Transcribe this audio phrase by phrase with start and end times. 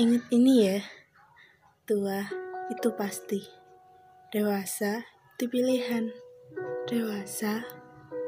[0.00, 0.80] Ingat ini ya,
[1.84, 2.24] tua
[2.72, 3.44] itu pasti,
[4.32, 5.04] dewasa
[5.36, 6.08] itu pilihan,
[6.88, 7.60] dewasa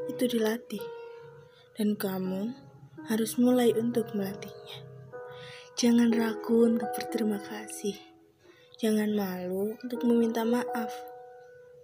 [0.05, 0.85] itu dilatih,
[1.73, 2.53] dan kamu
[3.09, 4.85] harus mulai untuk melatihnya.
[5.73, 7.97] Jangan ragu untuk berterima kasih,
[8.77, 10.93] jangan malu untuk meminta maaf,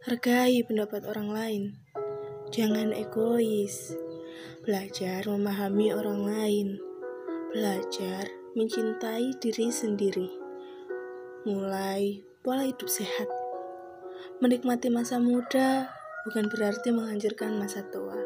[0.06, 1.64] hargai pendapat orang lain,
[2.54, 3.98] jangan egois,
[4.62, 6.68] belajar memahami orang lain,
[7.50, 10.30] belajar mencintai diri sendiri.
[11.46, 13.30] Mulai pola hidup sehat.
[14.42, 15.92] Menikmati masa muda
[16.26, 18.18] bukan berarti menghancurkan masa tua.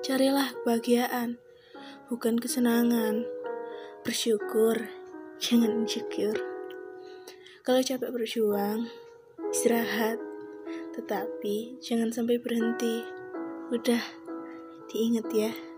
[0.00, 1.40] Carilah kebahagiaan,
[2.08, 3.24] bukan kesenangan.
[4.00, 4.88] Bersyukur,
[5.44, 6.40] jangan insecure.
[7.60, 8.88] Kalau capek berjuang,
[9.52, 10.16] istirahat,
[10.96, 13.04] tetapi jangan sampai berhenti.
[13.70, 14.02] Udah,
[14.90, 15.69] diingat ya.